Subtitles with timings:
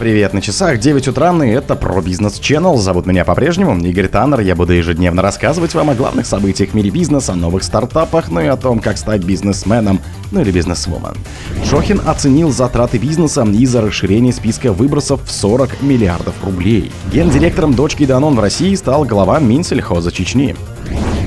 [0.00, 2.78] Привет, на часах 9 утра, и это про бизнес Channel.
[2.78, 4.40] Зовут меня по-прежнему Игорь Таннер.
[4.40, 8.40] Я буду ежедневно рассказывать вам о главных событиях в мире бизнеса, о новых стартапах, ну
[8.40, 10.00] и о том, как стать бизнесменом,
[10.30, 11.12] ну или бизнесвумен.
[11.68, 16.90] Шохин оценил затраты бизнеса из-за расширения списка выбросов в 40 миллиардов рублей.
[17.12, 20.56] Гендиректором дочки Данон в России стал глава Минсельхоза Чечни.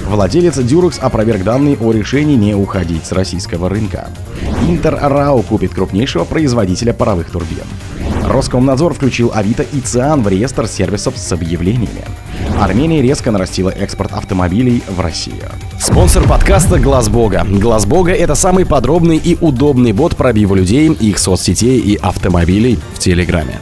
[0.08, 4.10] Владелец Durex опроверг данные о решении не уходить с российского рынка.
[4.68, 7.66] Интер Рау купит крупнейшего производителя паровых турбин.
[8.24, 12.06] Роскомнадзор включил Авито и ЦИАН в реестр сервисов с объявлениями.
[12.60, 15.50] Армения резко нарастила экспорт автомобилей в Россию.
[15.80, 17.46] Спонсор подкаста Глаз Бога.
[17.48, 23.00] Глаз Бога это самый подробный и удобный бот пробива людей, их соцсетей и автомобилей в
[23.00, 23.60] Телеграме.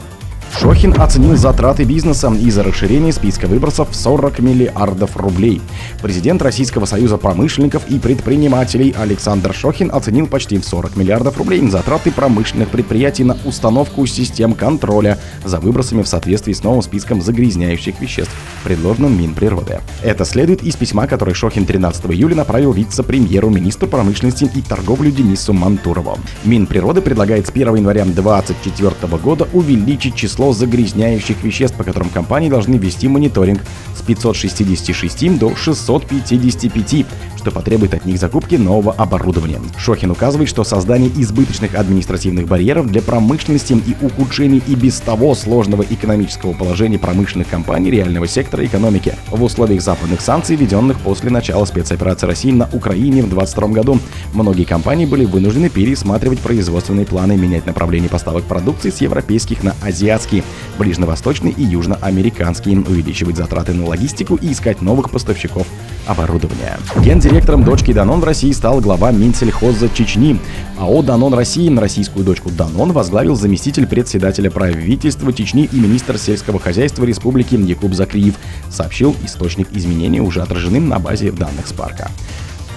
[0.58, 5.60] Шохин оценил затраты бизнеса из-за расширения списка выбросов в 40 миллиардов рублей.
[6.02, 12.12] Президент Российского союза промышленников и предпринимателей Александр Шохин оценил почти в 40 миллиардов рублей затраты
[12.12, 18.34] промышленных предприятий на установку систем контроля за выбросами в соответствии с новым списком загрязняющих веществ,
[18.62, 19.80] предложенным Минприроды.
[20.02, 25.52] Это следует из письма, которое Шохин 13 июля направил вице-премьеру, министру промышленности и торговли Денису
[25.54, 26.18] Мантурову.
[26.44, 32.50] Минприроды предлагает с 1 января 2024 года увеличить число число загрязняющих веществ, по которым компании
[32.50, 33.60] должны вести мониторинг
[33.96, 37.06] с 566 до 655
[37.42, 39.60] что потребует от них закупки нового оборудования.
[39.76, 45.82] Шохин указывает, что создание избыточных административных барьеров для промышленности и ухудшение и без того сложного
[45.82, 52.28] экономического положения промышленных компаний реального сектора экономики в условиях западных санкций, введенных после начала спецоперации
[52.28, 53.98] России на Украине в 2022 году.
[54.34, 60.44] Многие компании были вынуждены пересматривать производственные планы, менять направление поставок продукции с европейских на азиатские,
[60.78, 65.66] ближневосточные и южноамериканские, увеличивать затраты на логистику и искать новых поставщиков
[66.06, 66.78] оборудования.
[67.00, 70.38] Гендиректором дочки Данон в России стал глава Минсельхоза Чечни.
[70.78, 76.58] АО «Данон России» на российскую дочку Данон возглавил заместитель председателя правительства Чечни и министр сельского
[76.58, 78.34] хозяйства республики Якуб Закриев,
[78.70, 82.10] сообщил источник изменений, уже отражены на базе данных Спарка.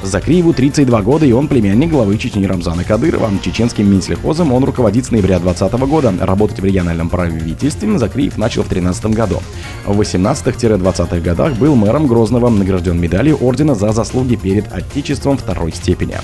[0.03, 3.31] Закриеву 32 года, и он племянник главы Чечни Рамзана Кадырова.
[3.43, 6.13] Чеченским Минсельхозом он руководит с ноября 2020 года.
[6.19, 9.41] Работать в региональном правительстве Закриев начал в 2013 году.
[9.85, 16.17] В 18-20-х годах был мэром Грозного, награжден медалью Ордена за заслуги перед Отечеством второй степени.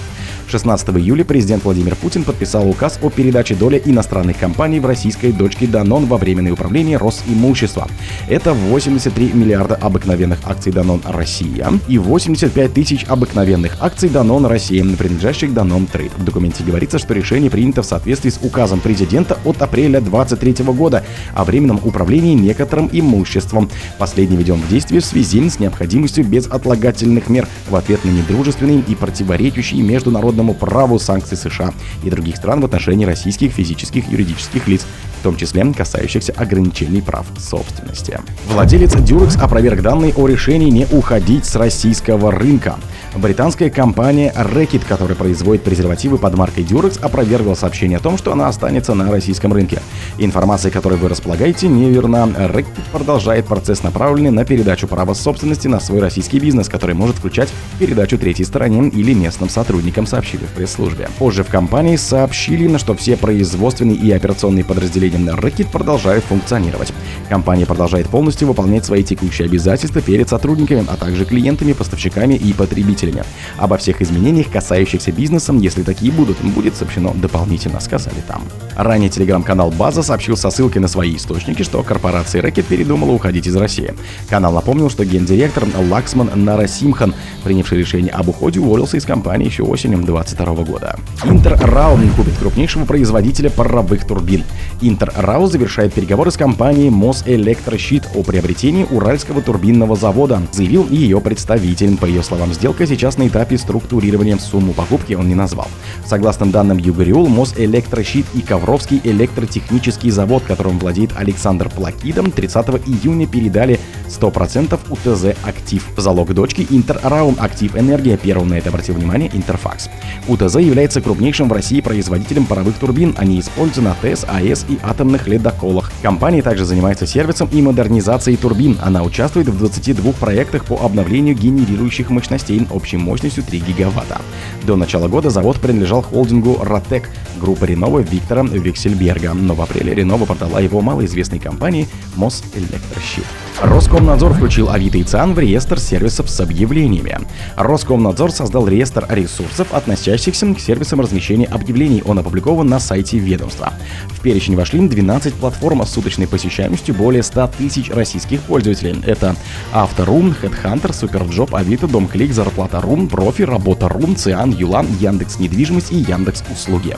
[0.52, 5.66] 16 июля президент Владимир Путин подписал указ о передаче доли иностранных компаний в российской дочке
[5.66, 7.88] Данон во временное управление Росимущества.
[8.28, 15.54] Это 83 миллиарда обыкновенных акций Данон Россия и 85 тысяч обыкновенных акций Данон Россия, принадлежащих
[15.54, 16.12] Данон Трейд.
[16.18, 21.06] В документе говорится, что решение принято в соответствии с указом президента от апреля 2023 года
[21.34, 23.70] о временном управлении некоторым имуществом.
[23.98, 28.96] Последний введен в действие в связи с необходимостью безотлагательных мер в ответ на недружественные и
[28.96, 34.86] противоречащие международным международному праву санкций США и других стран в отношении российских физических юридических лиц,
[35.22, 38.20] в том числе касающихся ограничений прав собственности.
[38.48, 42.78] Владелец Durex опроверг данные о решении не уходить с российского рынка.
[43.16, 48.48] Британская компания Reckitt, которая производит презервативы под маркой Durex, опровергла сообщение о том, что она
[48.48, 49.80] останется на российском рынке.
[50.18, 52.24] Информация, которой вы располагаете, неверна.
[52.26, 57.50] Reckitt продолжает процесс, направленный на передачу права собственности на свой российский бизнес, который может включать
[57.78, 61.08] передачу третьей стороне или местным сотрудникам, сообщили в пресс-службе.
[61.20, 66.94] Позже в компании сообщили, что все производственные и операционные подразделения Reckitt продолжают функционировать.
[67.30, 73.24] Компания продолжает полностью выполнять свои текущие обязательства перед сотрудниками, а также клиентами, поставщиками и потребителями.
[73.58, 78.44] Обо всех изменениях, касающихся бизнеса, если такие будут, будет сообщено дополнительно, сказали там.
[78.82, 83.56] Ранее телеграм-канал База сообщил со ссылкой на свои источники, что корпорация Рэкет передумала уходить из
[83.56, 83.94] России.
[84.28, 90.00] Канал напомнил, что гендиректор Лаксман Нарасимхан, принявший решение об уходе, уволился из компании еще осенью
[90.00, 91.00] 2022 года.
[91.26, 94.44] Интер Рау купит крупнейшего производителя паровых турбин.
[94.82, 101.96] Интер Рау завершает переговоры с компанией Мосэлектрощит о приобретении Уральского турбинного завода, заявил ее представитель.
[101.98, 104.40] По ее словам, сделка сейчас на этапе структурирования.
[104.40, 105.68] Сумму покупки он не назвал.
[106.04, 108.42] Согласно данным Югориул, Мосэлектрощит и
[108.72, 115.86] Ковровский электротехнический завод, которым владеет Александр Плакидом, 30 июня передали 100% УТЗ «Актив».
[115.98, 119.90] Залог дочки Интер Раун «Актив Энергия» первым на это обратил внимание Интерфакс.
[120.30, 123.14] УТЗ является крупнейшим в России производителем паровых турбин.
[123.18, 125.92] Они используются на ТЭС, АЭС и атомных ледоколах.
[126.02, 128.78] Компания также занимается сервисом и модернизацией турбин.
[128.82, 134.22] Она участвует в 22 проектах по обновлению генерирующих мощностей общей мощностью 3 гигаватта.
[134.64, 140.26] До начала года завод принадлежал холдингу «Ротек», группа Ренова Виктора Виксельберга, но в апреле Renault
[140.26, 143.26] продала его малоизвестной компании Мосэлектрощит.
[143.62, 147.18] Роскомнадзор включил Авито и ЦИАН в реестр сервисов с объявлениями.
[147.56, 152.02] Роскомнадзор создал реестр ресурсов, относящихся к сервисам размещения объявлений.
[152.06, 153.74] Он опубликован на сайте ведомства.
[154.22, 159.02] В перечень вошли 12 платформ с суточной посещаемостью более 100 тысяч российских пользователей.
[159.04, 159.36] Это
[159.74, 166.96] Авто.ру, HeadHunter, SuperJob, Авито, Домклик, Зарплата.ру, Профи, Работа.ру, Циан, Юла, Яндекс Недвижимость и Яндекс Услуги.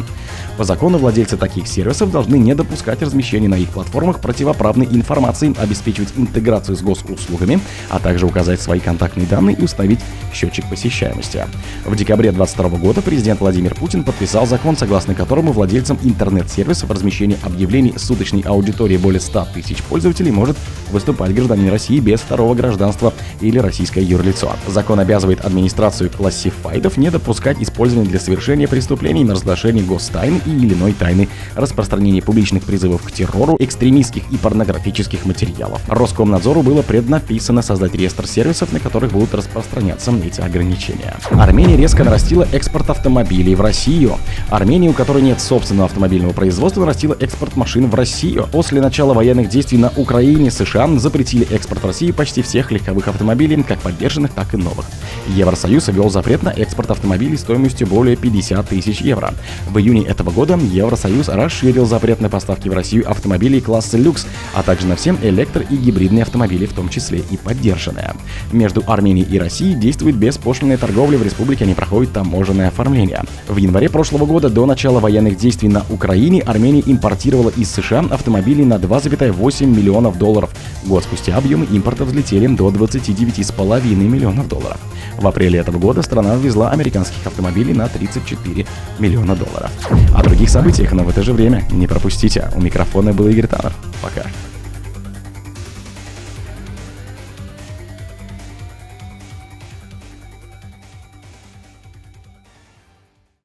[0.58, 6.10] По закону владельцы таких сервисов должны не допускать размещения на их платформах противоправной информации, обеспечивать
[6.18, 10.02] интеграцию с госуслугами, а также указать свои контактные данные и установить
[10.34, 11.46] счетчик посещаемости.
[11.86, 17.13] В декабре 2022 года президент Владимир Путин подписал закон, согласно которому владельцам интернет-сервисов размещения
[17.44, 20.58] объявлений с суточной аудиторией более 100 тысяч пользователей может
[20.92, 24.56] выступать гражданин России без второго гражданства или российское юрлицо.
[24.68, 30.74] Закон обязывает администрацию классифайдов не допускать использования для совершения преступлений на разглашение гостайн и или
[30.74, 35.82] иной тайны, распространение публичных призывов к террору, экстремистских и порнографических материалов.
[35.88, 41.16] Роскомнадзору было преднаписано создать реестр сервисов, на которых будут распространяться эти ограничения.
[41.32, 44.18] Армения резко нарастила экспорт автомобилей в Россию.
[44.50, 48.48] Армения, у которой нет собственного автомобильного производства, нарастила экспорт машин в Россию.
[48.52, 53.62] После начала военных действий на Украине США запретили экспорт в Россию почти всех легковых автомобилей,
[53.64, 54.86] как поддержанных, так и новых.
[55.28, 59.34] Евросоюз ввел запрет на экспорт автомобилей стоимостью более 50 тысяч евро.
[59.70, 64.64] В июне этого года Евросоюз расширил запрет на поставки в Россию автомобилей класса люкс, а
[64.64, 68.14] также на все электро- и гибридные автомобили, в том числе и поддержанные.
[68.52, 73.24] Между Арменией и Россией действует беспошлинная торговля, в республике не проходит таможенное оформление.
[73.48, 78.64] В январе прошлого года до начала военных действий на Украине Армения импортировала из США автомобили
[78.64, 80.52] на 2,8 миллионов долларов.
[80.86, 84.80] Год спустя объемы импорта взлетели до 29,5 миллионов долларов.
[85.18, 88.66] В апреле этого года страна ввезла американских автомобилей на 34
[89.00, 89.72] миллиона долларов.
[90.16, 92.50] О других событиях, но в это же время не пропустите.
[92.56, 93.74] У микрофона был Игорь Таннер.
[94.02, 94.24] Пока.